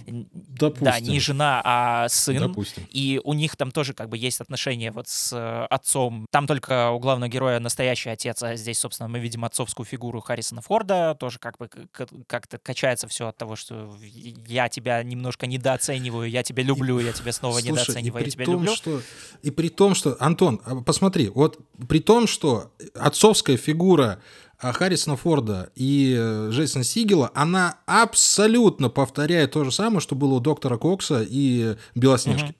[0.60, 0.86] допустим.
[0.86, 2.38] да, не жена, а сын.
[2.40, 2.86] Допустим.
[2.90, 6.26] И у них там тоже как бы есть отношения вот с э, отцом.
[6.32, 10.62] Там только у главного героя настоящий отец, а здесь, собственно, мы видим отцовскую фигуру Харрисона
[10.62, 11.16] Форда.
[11.20, 11.70] Тоже как бы
[12.28, 17.32] как-то качается все от того, что я тебя немножко недооцениваю, я тебя люблю, я тебя
[17.32, 18.76] снова Слушай, и недооцениваю, я тебя том, люблю.
[18.76, 19.02] Что,
[19.42, 20.18] и при том, что...
[20.20, 24.22] Антон, а посмотри, вот при том, что отцовская фигура
[24.60, 30.40] Харрисона Форда и э, Джейсона Сигела, она абсолютно повторяет то же самое, что было у
[30.40, 32.56] доктора Кокса и Белоснежки.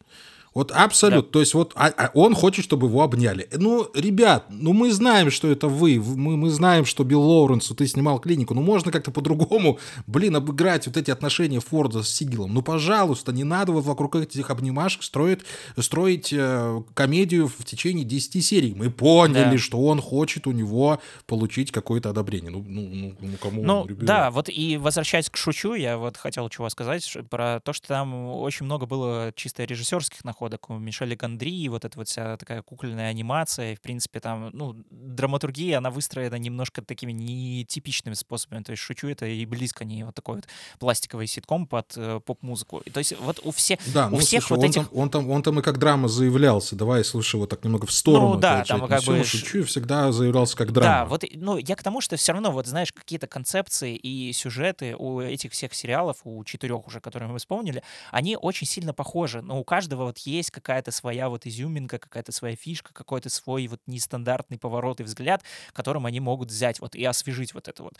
[0.60, 1.32] Вот абсолютно.
[1.32, 3.48] То есть вот а- а он хочет, чтобы его обняли.
[3.54, 6.02] Ну, ребят, ну мы знаем, что это вы.
[6.02, 8.54] Мы, мы знаем, что Билл Лоуренсу ты снимал клинику.
[8.54, 12.54] Ну можно как-то по-другому, блин, обыграть вот эти отношения Форда с Сигелом.
[12.54, 15.44] Ну, пожалуйста, не надо вот вокруг этих обнимашек строить,
[15.78, 18.74] строить э, комедию в течение 10 серий.
[18.76, 19.58] Мы поняли, Да.
[19.58, 22.52] что он хочет у него получить какое-то одобрение.
[22.52, 24.04] Ну, ну, ну, ну, кому Ну, ребят?
[24.06, 28.14] да, вот и возвращаясь к Шучу, я вот хотел чего сказать, про то, что там
[28.26, 33.10] очень много было чисто режиссерских находок у Мишеля Гондри, вот эта вот вся такая кукольная
[33.10, 38.82] анимация, и, в принципе, там, ну, драматургия, она выстроена немножко такими нетипичными способами, то есть
[38.82, 40.48] Шучу это и близко не вот такой вот
[40.80, 42.82] пластиковый ситком под э, поп-музыку.
[42.86, 44.90] И То есть вот у всех, Да, у ну, всех слушай, вот он, этих...
[44.90, 46.76] там, он, там, он там и как драма заявлялся.
[46.76, 48.34] Давай, слушай, вот так немного в сторону.
[48.36, 51.10] Ну, да, там как бы Шучу всегда заявлялся как Да, драма.
[51.10, 54.96] вот, и- ну, я к тому, что все равно, вот, знаешь, какие-то концепции и сюжеты
[54.98, 59.60] у этих всех сериалов, у четырех уже, которые мы вспомнили, они очень сильно похожи, но
[59.60, 64.58] у каждого вот есть какая-то своя вот изюминка, какая-то своя фишка, какой-то свой вот нестандартный
[64.58, 67.94] поворот и взгляд, которым они могут взять вот и освежить вот это вот.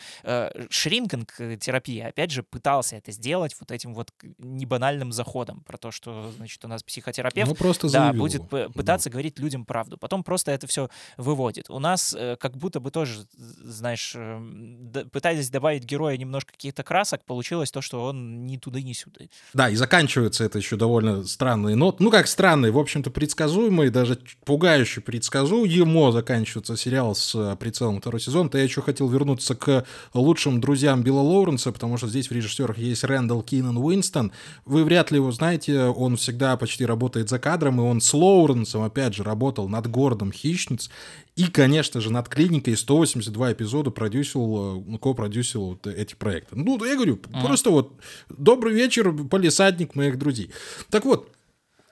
[0.70, 6.30] Шринкинг терапия, опять же, пытался это сделать вот этим вот небанальным заходом про то, что,
[6.36, 8.70] значит, у нас психотерапевт Ну, просто да, будет его.
[8.70, 9.96] пытаться говорить людям правду.
[9.98, 11.70] Потом просто это все выводит.
[11.70, 17.24] У нас э, как будто бы тоже, знаешь, эм, пытались добавить героя немножко каких-то красок,
[17.24, 19.20] получилось то, что он ни туда, ни сюда.
[19.54, 22.00] Да, и заканчивается это еще довольно странной нот.
[22.00, 27.98] Ну, как как странный, в общем-то, предсказуемый, даже пугающе предсказуемо заканчивается сериал с э, прицелом
[27.98, 32.28] второй сезон, то я еще хотел вернуться к лучшим друзьям Билла Лоуренса, потому что здесь
[32.28, 34.32] в режиссерах есть Рэндалл Киннон Уинстон.
[34.66, 38.82] Вы вряд ли его знаете, он всегда почти работает за кадром, и он с Лоуренсом,
[38.82, 40.90] опять же, работал над городом «Хищниц»,
[41.36, 46.54] и, конечно же, над клиникой 182 эпизода продюсил, э, ко-продюсил вот эти проекты.
[46.54, 47.46] Ну, я говорю, mm-hmm.
[47.46, 47.94] просто вот
[48.28, 50.50] добрый вечер, полисадник моих друзей.
[50.90, 51.32] Так вот,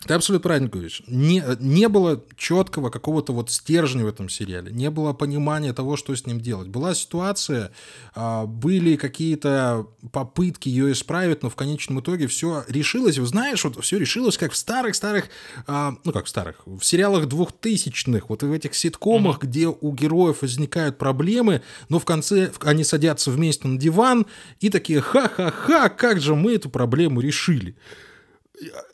[0.07, 1.03] ты абсолютно правильно говоришь.
[1.09, 4.71] Не, не было четкого какого-то вот стержня в этом сериале.
[4.71, 6.69] Не было понимания того, что с ним делать.
[6.69, 7.73] Была ситуация,
[8.15, 13.19] а, были какие-то попытки ее исправить, но в конечном итоге все решилось.
[13.19, 15.31] Вы знаешь, вот все решилось как в старых-старых,
[15.67, 19.47] а, ну как в старых, в сериалах двухтысячных, вот в этих ситкомах, mm-hmm.
[19.47, 24.27] где у героев возникают проблемы, но в конце они садятся вместе на диван
[24.61, 27.75] и такие, ха-ха-ха, как же мы эту проблему решили.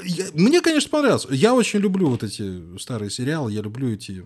[0.03, 1.27] Я, мне, конечно, понравилось.
[1.31, 4.25] Я очень люблю вот эти старые сериалы, я люблю эти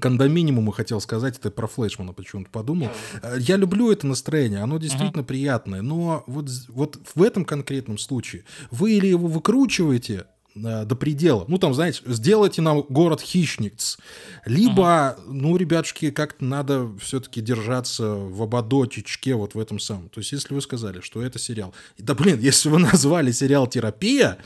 [0.00, 2.90] кондоминиумы, хотел сказать, это про Флэшмана почему-то подумал.
[3.38, 5.26] Я люблю это настроение, оно действительно uh-huh.
[5.26, 11.44] приятное, но вот, вот в этом конкретном случае вы или его выкручиваете, Э, до предела.
[11.48, 13.98] Ну, там, знаете, сделайте нам город хищниц.
[14.44, 15.20] Либо, ага.
[15.26, 20.08] ну, ребятушки, как-то надо все-таки держаться в ободочечке вот в этом самом.
[20.10, 21.74] То есть, если вы сказали, что это сериал...
[21.98, 24.38] Да, блин, если вы назвали сериал «Терапия»,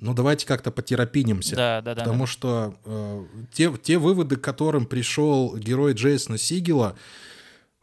[0.00, 1.56] ну, давайте как-то потерапинимся.
[1.56, 2.02] Да, да, да.
[2.02, 2.26] Потому да.
[2.26, 6.96] что э, те, те выводы, к которым пришел герой Джейсона Сигела,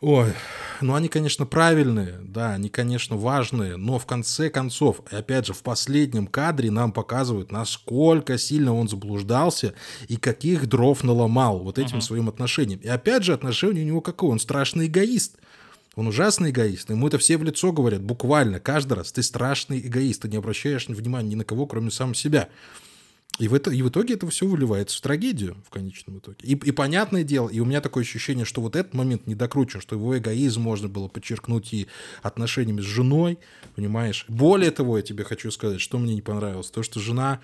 [0.01, 0.33] Ой,
[0.81, 5.53] ну они, конечно, правильные, да, они, конечно, важные, но в конце концов, и опять же,
[5.53, 9.73] в последнем кадре нам показывают, насколько сильно он заблуждался
[10.09, 12.01] и каких дров наломал вот этим uh-huh.
[12.01, 12.79] своим отношением.
[12.79, 14.31] И опять же, отношение у него какое?
[14.31, 15.37] Он страшный эгоист.
[15.95, 16.89] Он ужасный эгоист.
[16.89, 19.13] Ему это все в лицо говорят, буквально, каждый раз.
[19.13, 22.49] Ты страшный эгоист, ты не обращаешь внимания ни на кого, кроме самого себя.
[23.37, 26.37] И в, это, и в итоге это все выливается в трагедию в конечном итоге.
[26.43, 29.81] И, и понятное дело, и у меня такое ощущение, что вот этот момент не докручен,
[29.81, 31.87] что его эгоизм можно было подчеркнуть и
[32.21, 33.37] отношениями с женой,
[33.75, 34.25] понимаешь?
[34.29, 37.41] Более того, я тебе хочу сказать, что мне не понравилось, то, что жена...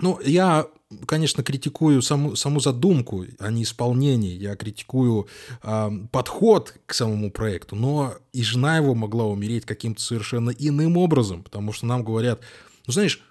[0.00, 0.66] Ну, я,
[1.06, 4.34] конечно, критикую саму, саму задумку, а не исполнение.
[4.34, 5.28] Я критикую
[5.62, 11.42] э, подход к самому проекту, но и жена его могла умереть каким-то совершенно иным образом,
[11.42, 12.40] потому что нам говорят,
[12.86, 13.22] ну, знаешь,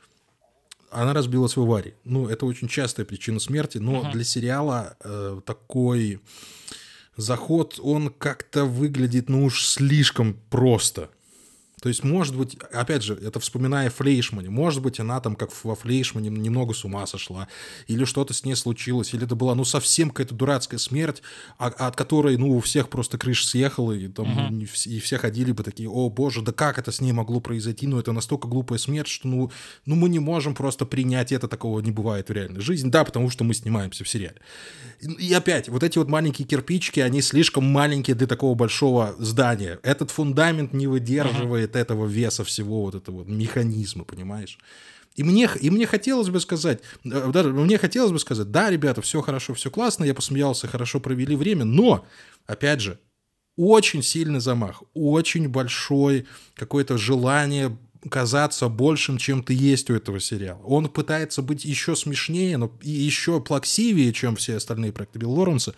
[0.91, 1.95] она разбилась в аварии.
[2.03, 4.11] Ну, это очень частая причина смерти, но uh-huh.
[4.11, 6.19] для сериала э, такой
[7.15, 11.09] заход, он как-то выглядит, ну уж слишком просто.
[11.81, 15.75] То есть, может быть, опять же, это вспоминая Флейшмане, может быть, она там, как во
[15.75, 17.47] Флейшмане, немного с ума сошла,
[17.87, 21.21] или что-то с ней случилось, или это была, ну, совсем какая-то дурацкая смерть,
[21.57, 24.69] а, от которой, ну, у всех просто крыша съехала, и там, uh-huh.
[24.85, 27.99] и все ходили бы такие, о, боже, да как это с ней могло произойти, ну,
[27.99, 29.51] это настолько глупая смерть, что, ну,
[29.85, 33.29] ну мы не можем просто принять это, такого не бывает в реальной жизни, да, потому
[33.29, 34.37] что мы снимаемся в сериале.
[35.01, 39.79] И опять, вот эти вот маленькие кирпичики, они слишком маленькие для такого большого здания.
[39.83, 41.81] Этот фундамент не выдерживает uh-huh.
[41.81, 44.57] этого веса всего вот этого механизма, понимаешь?
[45.15, 49.01] И мне, и мне хотелось бы сказать, э, даже мне хотелось бы сказать, да, ребята,
[49.01, 52.05] все хорошо, все классно, я посмеялся, хорошо провели время, но,
[52.45, 52.99] опять же,
[53.57, 57.77] очень сильный замах, очень большое какое-то желание
[58.09, 60.61] казаться большим, чем ты есть у этого сериала.
[60.63, 65.75] Он пытается быть еще смешнее, но и еще плаксивее, чем все остальные проекты Билла Лоренса.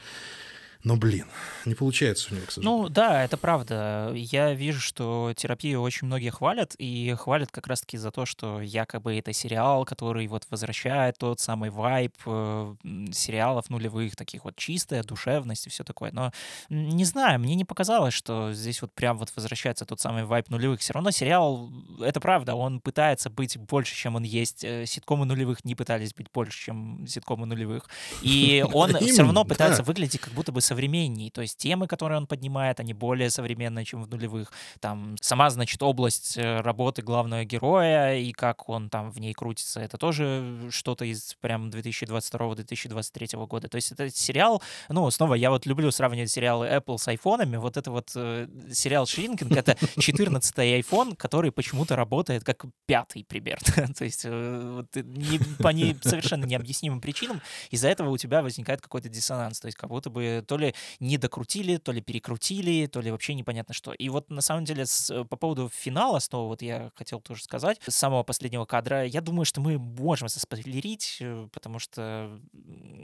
[0.84, 1.26] Но, блин,
[1.66, 2.84] не получается у него, к сожалению.
[2.84, 4.12] Ну, да, это правда.
[4.16, 9.18] Я вижу, что терапию очень многие хвалят, и хвалят как раз-таки за то, что якобы
[9.18, 12.76] это сериал, который вот возвращает тот самый вайб э,
[13.12, 16.12] сериалов нулевых, таких вот чистая душевность и все такое.
[16.12, 16.32] Но
[16.70, 20.80] не знаю, мне не показалось, что здесь вот прям вот возвращается тот самый вайб нулевых.
[20.80, 21.70] Все равно сериал,
[22.02, 24.64] это правда, он пытается быть больше, чем он есть.
[24.64, 27.88] Э, ситкомы нулевых не пытались быть больше, чем ситкомы нулевых.
[28.22, 31.30] И он все равно пытается выглядеть как будто бы современней.
[31.32, 34.54] То есть темы, которые он поднимает, они более современные, чем в нулевых.
[34.80, 39.82] Там сама, значит, область э, работы главного героя и как он там в ней крутится,
[39.82, 43.68] это тоже что-то из прям 2022-2023 года.
[43.68, 47.58] То есть это сериал, ну, снова, я вот люблю сравнивать сериалы Apple с айфонами.
[47.58, 53.94] Вот это вот э, сериал Шринкинг, это 14-й iPhone, который почему-то работает как пятый примерно.
[53.98, 58.80] То есть э, вот, не, по не, совершенно необъяснимым причинам из-за этого у тебя возникает
[58.80, 59.60] какой-то диссонанс.
[59.60, 60.61] То есть как будто бы то ли
[61.00, 63.94] не докрутили, то ли перекрутили, то ли вообще непонятно что.
[63.94, 67.80] И вот на самом деле с, по поводу финала снова вот я хотел тоже сказать,
[67.88, 72.40] с самого последнего кадра, я думаю, что мы можем заспойлерить, э, потому что,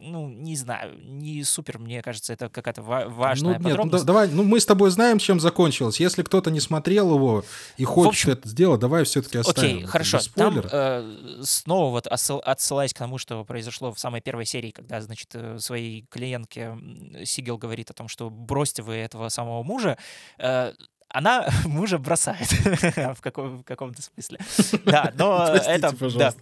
[0.02, 4.04] ну, не знаю, не супер, мне кажется, это какая-то ва- важная ну, нет, подробность.
[4.04, 6.00] Ну, давай, ну мы с тобой знаем, чем закончилось.
[6.00, 7.44] Если кто-то не смотрел его
[7.78, 9.70] и хочет общем, это сделать, давай все-таки оставим.
[9.70, 10.20] Окей, это хорошо.
[10.36, 15.30] Там э, снова вот отсылаясь к тому, что произошло в самой первой серии, когда, значит,
[15.34, 16.78] э, своей клиентке
[17.26, 19.98] Сигел говорит о том, что бросьте вы этого самого мужа,
[20.38, 20.74] э,
[21.10, 22.48] она мужа бросает
[23.18, 24.40] в, каком- в каком-то смысле.
[24.86, 25.92] Да, но Простите, это...
[25.92, 25.98] да.
[25.98, 26.42] пожалуйста.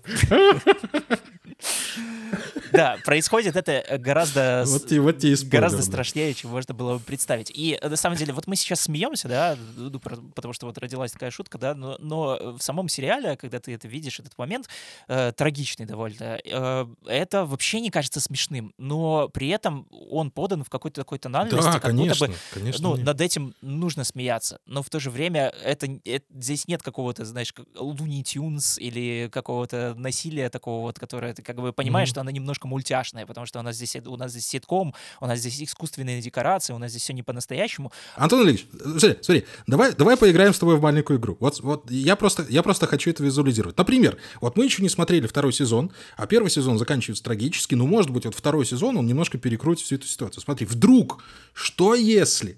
[2.72, 4.64] Да, происходит это гораздо...
[4.68, 7.50] Вот тебе, вот и гораздо страшнее, чем можно было бы представить.
[7.52, 11.12] И э, на самом деле, вот мы сейчас смеемся, да, ну, потому что вот родилась
[11.12, 14.68] такая шутка, да, но, но в самом сериале, когда ты это видишь, этот момент
[15.08, 20.70] э, трагичный довольно, э, это вообще не кажется смешным, но при этом он подан в
[20.70, 22.90] какой-то такой тональности, Да, как конечно, будто бы конечно.
[22.90, 23.06] ну, нет.
[23.06, 27.24] над этим нужно смеяться, но в то же время это, н- э- здесь нет какого-то,
[27.24, 32.14] знаешь, Looney Tunes или какого-то насилия такого вот, которое ты как бы понимаешь, Мгм.
[32.14, 35.28] что оно немножко мультяшное, потому что у нас здесь, э- у нас здесь ситком, у
[35.28, 37.92] нас здесь искусственные декорации, у нас здесь все не по-настоящему.
[38.16, 41.38] Антон Ильич, смотри, смотри, давай, давай поиграем с тобой в маленькую игру.
[41.40, 43.78] Вот, вот я, просто, я просто хочу это визуализировать.
[43.78, 48.10] Например, вот мы еще не смотрели второй сезон, а первый сезон заканчивается трагически, но, может
[48.12, 50.42] быть, вот второй сезон, он немножко перекрутит всю эту ситуацию.
[50.44, 52.58] Смотри, вдруг, что если...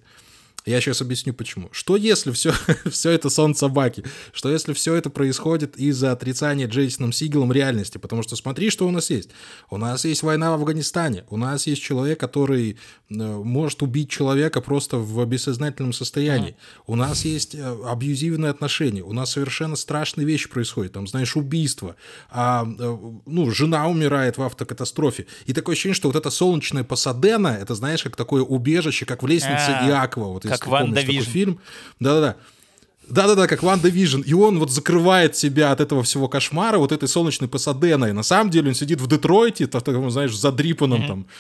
[0.68, 1.70] Я сейчас объясню почему.
[1.72, 2.54] Что если все,
[2.92, 4.04] все это сон собаки?
[4.34, 7.98] Что если все это происходит из-за отрицания Джейсоном Сигелом реальности?
[7.98, 9.30] Потому что смотри, что у нас есть.
[9.70, 11.24] У нас есть война в Афганистане.
[11.30, 12.72] У нас есть человек, который
[13.10, 16.58] э, может убить человека просто в бессознательном состоянии.
[16.86, 19.04] У нас есть э, абьюзивные отношения.
[19.04, 20.92] У нас совершенно страшные вещи происходят.
[20.92, 21.96] Там, знаешь, убийство.
[22.30, 25.28] А, э, ну, жена умирает в автокатастрофе.
[25.46, 29.28] И такое ощущение, что вот это солнечное Пасадена, это, знаешь, как такое убежище, как в
[29.28, 30.34] лестнице А, Иакова.
[30.34, 31.32] Вот, если как помнишь Ванда такой Вижн.
[31.32, 31.60] фильм.
[32.00, 32.36] Да-да-да.
[33.10, 34.22] Да-да-да, как WandaVision.
[34.22, 38.12] И он вот закрывает себя от этого всего кошмара, вот этой солнечной Пасаденой.
[38.14, 41.32] На самом деле он сидит в Детройте, в таком, знаешь, задрипанном там да,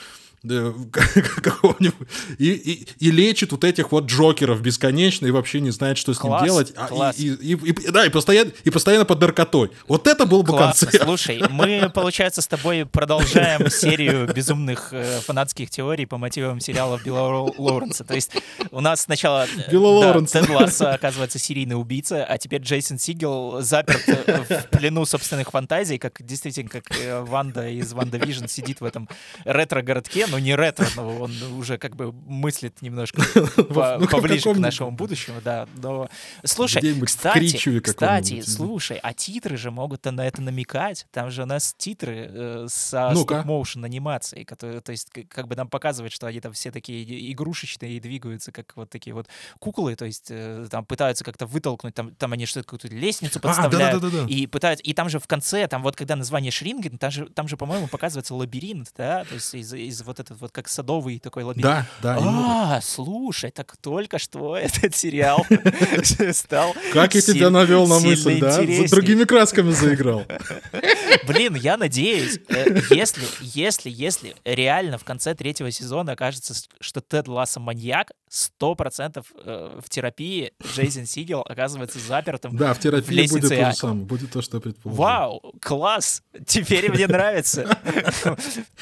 [1.42, 6.14] какого-нибудь, и, и, и лечит вот этих вот Джокеров бесконечно и вообще не знает, что
[6.14, 6.74] с ним Класс, делать.
[6.76, 7.18] А, класс.
[7.20, 9.72] и, и, и- и- да, и постоянно, и постоянно под наркотой.
[9.88, 11.04] Вот это был бы Классно, концерт.
[11.04, 17.20] слушай, мы, получается, с тобой продолжаем серию безумных э, фанатских теорий по мотивам сериалов Билла
[17.48, 18.04] Лоу- Лоуренса.
[18.04, 18.32] То есть
[18.72, 20.40] у нас сначала э, Билла да, Лоуренса.
[20.42, 25.98] Тед Лассо, оказывается, серийный убийца, а теперь Джейсон Сигел заперт э, в плену собственных фантазий,
[25.98, 29.10] как действительно, как э, Ванда из WandaVision сидит в этом
[29.46, 34.58] ретро-городке, но не ретро, но он уже как бы мыслит немножко Ну, в поближе к
[34.58, 35.68] нашему будущему, да.
[35.76, 36.10] Но
[36.44, 41.06] слушай, кстати, кстати, слушай, а титры же могут на это намекать.
[41.12, 43.44] Там же у нас титры э, со Ну-ка.
[43.44, 47.98] моушен анимацией, которые, то есть как бы нам показывает, что они там все такие игрушечные
[47.98, 49.28] и двигаются как вот такие вот
[49.60, 53.42] куклы, то есть э, там пытаются как-то вытолкнуть, там, там они что-то какую-то лестницу А,
[53.42, 54.04] подставляют.
[54.30, 57.48] И пытаются, и там же в конце, там вот когда название Шринген, там же, там
[57.48, 61.44] же, по-моему, показывается лабиринт, да, то есть из, из вот этот вот как садовый такой
[61.44, 61.64] лабиринт.
[61.64, 62.18] Да, да.
[62.20, 65.46] А, слушай, так только что этот сериал
[66.32, 68.58] стал Как я тебя навел на мысль, да?
[68.90, 70.26] Другими красками заиграл.
[71.28, 77.28] Блин, я надеюсь, э, если, если, если реально в конце третьего сезона окажется, что Тед
[77.28, 82.56] Лассо маньяк, сто процентов э, в терапии Джейсон Сигел оказывается запертым.
[82.56, 84.06] Да, в терапии будет лестнице то же самое.
[84.06, 85.04] Будет то, что я предположил.
[85.04, 86.24] Вау, класс!
[86.46, 87.78] Теперь мне нравится.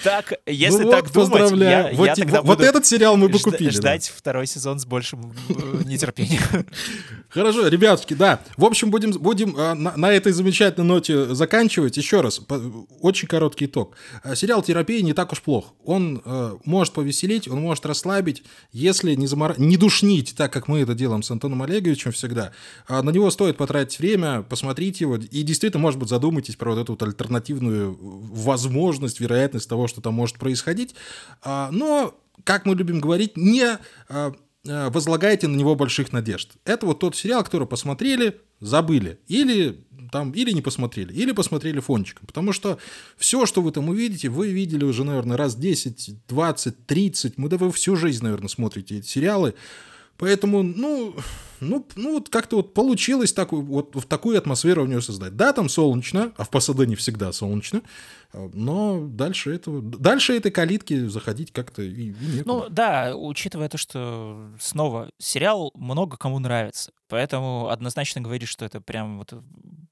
[0.03, 1.91] Так, если так вот, думать, поздравляю.
[1.91, 3.69] я Вот я тогда вот этот сериал мы бы купили.
[3.69, 3.71] да.
[3.71, 6.41] Ждать второй сезон с большим э, нетерпением.
[7.29, 8.39] Хорошо, ребятушки, да.
[8.57, 11.97] В общем, будем, будем э, на, на этой замечательной ноте заканчивать.
[11.97, 12.41] Еще раз,
[13.01, 13.95] очень короткий итог.
[14.23, 15.73] Э, Сериал «Терапия» не так уж плох.
[15.83, 19.55] Он э, может повеселить, он может расслабить, если не, замора...
[19.57, 22.51] не душнить, так как мы это делаем с Антоном Олеговичем всегда.
[22.87, 26.81] А на него стоит потратить время, посмотреть его, и действительно, может быть, задумайтесь про вот
[26.81, 30.95] эту вот альтернативную возможность, вероятность того, что там может происходить.
[31.41, 36.51] А, Но, как мы любим говорить, не а, а, возлагайте на него больших надежд.
[36.65, 39.19] Это вот тот сериал, который посмотрели, забыли.
[39.27, 42.25] Или там, или не посмотрели, или посмотрели фончиком.
[42.27, 42.77] Потому что
[43.17, 47.57] все, что вы там увидите, вы видели уже, наверное, раз 10, 20, 30, мы да
[47.57, 49.55] вы всю жизнь, наверное, смотрите эти сериалы.
[50.17, 51.15] Поэтому, ну,
[51.59, 55.35] ну, ну вот как-то вот получилось так, вот в такую атмосферу у него создать.
[55.35, 57.81] Да, там солнечно, а в Пасадене всегда солнечно,
[58.33, 62.43] а, но дальше этого, дальше этой калитки заходить как-то и, и некуда.
[62.45, 68.81] Ну да, учитывая то, что снова сериал много кому нравится, поэтому однозначно говорить, что это
[68.81, 69.33] прям вот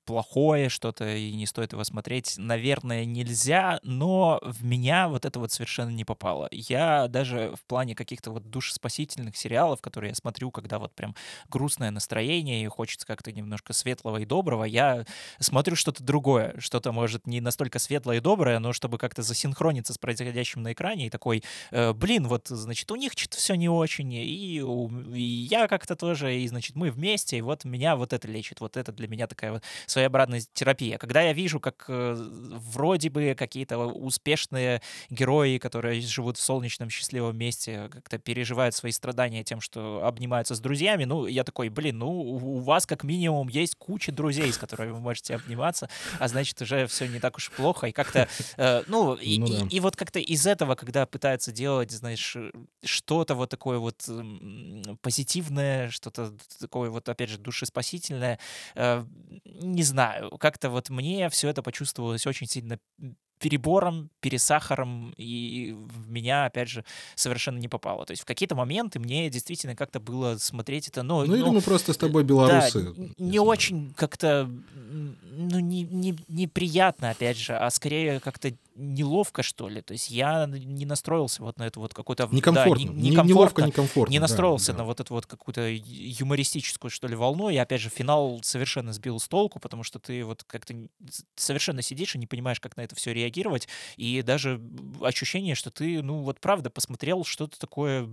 [0.06, 5.52] плохое что-то и не стоит его смотреть, наверное, нельзя, но в меня вот это вот
[5.52, 6.48] совершенно не попало.
[6.52, 11.16] Я даже в плане каких-то вот душеспасительных сериалов, которые я смотрю, когда вот прям
[11.50, 15.06] грустное настроение и хочется как-то немножко светлого и доброго, я
[15.40, 19.98] смотрю что-то другое, что-то, может, не настолько светлое и доброе, но чтобы как-то засинхрониться с
[19.98, 24.12] происходящим на экране и такой, э, блин, вот, значит, у них что-то все не очень,
[24.14, 28.60] и, и я как-то тоже, и, значит, мы вместе, и вот меня вот это лечит,
[28.62, 29.64] вот это для меня такая вот
[29.94, 30.98] своеобразная терапия.
[30.98, 37.38] Когда я вижу, как э, вроде бы какие-то успешные герои, которые живут в солнечном счастливом
[37.38, 42.10] месте, как-то переживают свои страдания тем, что обнимаются с друзьями, ну, я такой, блин, ну,
[42.10, 46.88] у вас как минимум есть куча друзей, с которыми вы можете обниматься, а значит, уже
[46.88, 48.28] все не так уж плохо, и как-то,
[48.58, 49.68] э, ну, и, ну да.
[49.70, 52.36] и, и вот как-то из этого, когда пытаются делать, знаешь,
[52.84, 54.10] что-то вот такое вот
[55.02, 58.40] позитивное, что-то такое вот, опять же, душеспасительное,
[58.76, 59.06] э,
[59.46, 62.80] не знаю, как-то вот мне все это почувствовалось очень сильно
[63.44, 68.06] перебором, пересахаром, и в меня, опять же, совершенно не попало.
[68.06, 71.26] То есть в какие-то моменты мне действительно как-то было смотреть это, ну...
[71.26, 72.94] Ну, ну или мы просто с тобой белорусы.
[72.94, 79.70] Да, не очень как-то, ну, не, не, неприятно, опять же, а скорее как-то неловко, что
[79.70, 79.82] ли.
[79.82, 82.28] То есть я не настроился вот на эту вот какую-то...
[82.32, 82.88] Некомфортно.
[82.88, 84.12] Да, не, не неловко, некомфортно.
[84.12, 84.78] Не настроился да, да.
[84.80, 87.50] на вот эту вот какую-то юмористическую, что ли, волну.
[87.50, 90.76] И опять же, финал совершенно сбил с толку, потому что ты вот как-то
[91.36, 93.68] совершенно сидишь и не понимаешь, как на это все реагировать.
[93.98, 94.62] И даже
[95.02, 98.10] ощущение, что ты, ну вот правда, посмотрел что-то такое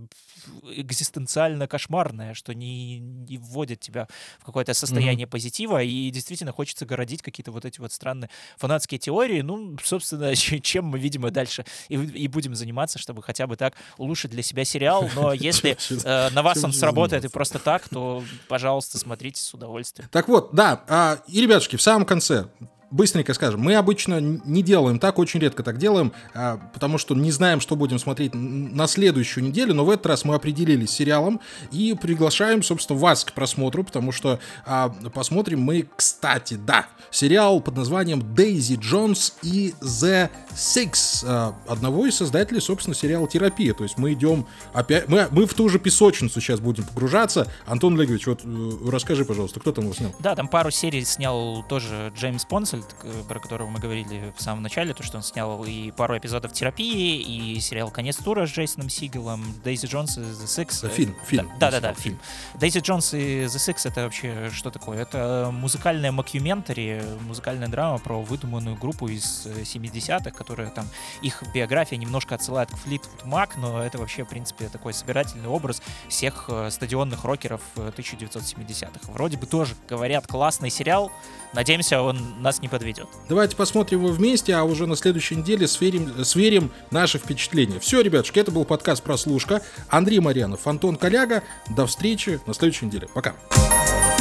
[0.63, 4.07] экзистенциально кошмарное, что не, не вводит тебя
[4.39, 5.29] в какое-то состояние mm-hmm.
[5.29, 9.41] позитива, и действительно хочется городить какие-то вот эти вот странные фанатские теории.
[9.41, 10.33] Ну, собственно,
[10.63, 14.65] чем мы, видимо, дальше и, и будем заниматься, чтобы хотя бы так улучшить для себя
[14.65, 15.09] сериал.
[15.15, 20.09] Но если э, на вас он сработает и просто так, то, пожалуйста, смотрите с удовольствием.
[20.11, 22.47] Так вот, да, а, и, ребятушки, в самом конце
[22.91, 27.31] быстренько скажем, мы обычно не делаем так, очень редко так делаем, а, потому что не
[27.31, 31.39] знаем, что будем смотреть на следующую неделю, но в этот раз мы определились с сериалом
[31.71, 37.77] и приглашаем, собственно, вас к просмотру, потому что а, посмотрим мы, кстати, да, сериал под
[37.77, 43.97] названием Дейзи Джонс и The Six, а, одного из создателей, собственно, сериала «Терапия», то есть
[43.97, 47.47] мы идем опять, мы, мы в ту же песочницу сейчас будем погружаться.
[47.65, 50.13] Антон Олегович, вот э, расскажи, пожалуйста, кто там его снял?
[50.19, 54.63] Да, там пару серий снял тоже Джеймс Понсель, Дональд, про которого мы говорили в самом
[54.63, 58.89] начале, то, что он снял и пару эпизодов терапии, и сериал «Конец тура» с Джейсоном
[58.89, 60.89] Сигелом, Дейзи Джонс и The Six.
[60.89, 61.51] Фильм, фильм.
[61.59, 62.19] Да-да-да, фильм.
[62.55, 64.99] Дейзи Джонс и The Six— это вообще что такое?
[65.01, 70.87] Это музыкальная макюментари, музыкальная драма про выдуманную группу из 70-х, которая там,
[71.21, 75.81] их биография немножко отсылает к Флитвуд Мак, но это вообще, в принципе, такой собирательный образ
[76.07, 78.99] всех э, стадионных рокеров 1970-х.
[79.07, 81.11] Э, Вроде бы тоже, говорят, классный сериал,
[81.53, 83.07] Надеемся, он нас не подведет.
[83.29, 87.79] Давайте посмотрим его вместе, а уже на следующей неделе сверим, сверим наши впечатления.
[87.79, 89.61] Все, ребятушки, это был подкаст «Прослушка».
[89.89, 91.43] Андрей Марьянов, Антон Коляга.
[91.69, 93.07] До встречи на следующей неделе.
[93.13, 93.35] Пока.
[93.49, 94.20] Пока.